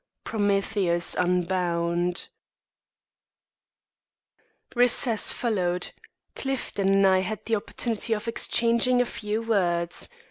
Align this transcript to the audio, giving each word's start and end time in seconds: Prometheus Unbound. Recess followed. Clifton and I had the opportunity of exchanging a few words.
Prometheus 0.23 1.13
Unbound. 1.13 2.29
Recess 4.75 5.31
followed. 5.31 5.91
Clifton 6.35 6.89
and 6.89 7.05
I 7.05 7.19
had 7.19 7.45
the 7.45 7.55
opportunity 7.55 8.13
of 8.13 8.27
exchanging 8.27 8.99
a 8.99 9.05
few 9.05 9.43
words. 9.43 10.09